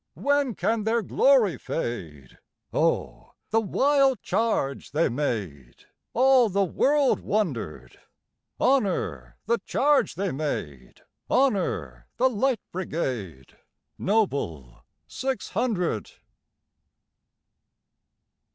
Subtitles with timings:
[0.15, 5.85] When can their glory fade?O the wild charge they made!
[6.13, 7.99] All the world wonder'd.
[8.59, 11.01] Honor the charge they made!
[11.29, 13.55] Honor the Light Brigade,
[13.99, 16.09] Noble six hundred!